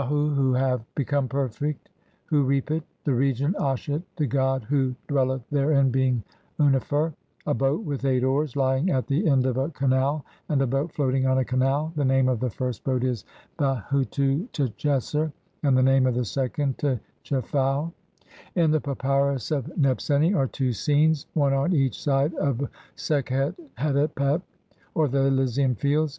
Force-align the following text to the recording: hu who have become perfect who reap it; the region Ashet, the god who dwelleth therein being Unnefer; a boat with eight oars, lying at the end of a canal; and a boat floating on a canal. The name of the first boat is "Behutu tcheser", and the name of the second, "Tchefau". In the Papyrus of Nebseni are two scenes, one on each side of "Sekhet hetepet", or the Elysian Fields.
hu 0.07 0.31
who 0.33 0.53
have 0.55 0.81
become 0.95 1.27
perfect 1.27 1.87
who 2.25 2.41
reap 2.41 2.71
it; 2.71 2.81
the 3.03 3.13
region 3.13 3.53
Ashet, 3.59 4.01
the 4.15 4.25
god 4.25 4.63
who 4.63 4.95
dwelleth 5.07 5.47
therein 5.51 5.91
being 5.91 6.23
Unnefer; 6.59 7.13
a 7.45 7.53
boat 7.53 7.83
with 7.85 8.03
eight 8.03 8.23
oars, 8.23 8.55
lying 8.55 8.89
at 8.89 9.05
the 9.05 9.29
end 9.29 9.45
of 9.45 9.57
a 9.57 9.69
canal; 9.69 10.25
and 10.49 10.59
a 10.59 10.65
boat 10.65 10.91
floating 10.91 11.27
on 11.27 11.37
a 11.37 11.45
canal. 11.45 11.93
The 11.95 12.03
name 12.03 12.29
of 12.29 12.39
the 12.39 12.49
first 12.49 12.83
boat 12.83 13.03
is 13.03 13.25
"Behutu 13.59 14.49
tcheser", 14.53 15.31
and 15.61 15.77
the 15.77 15.83
name 15.83 16.07
of 16.07 16.15
the 16.15 16.25
second, 16.25 16.77
"Tchefau". 17.23 17.91
In 18.55 18.71
the 18.71 18.81
Papyrus 18.81 19.51
of 19.51 19.67
Nebseni 19.77 20.35
are 20.35 20.47
two 20.47 20.73
scenes, 20.73 21.27
one 21.35 21.53
on 21.53 21.73
each 21.75 22.01
side 22.01 22.33
of 22.33 22.67
"Sekhet 22.97 23.53
hetepet", 23.77 24.41
or 24.95 25.07
the 25.07 25.27
Elysian 25.27 25.75
Fields. 25.75 26.09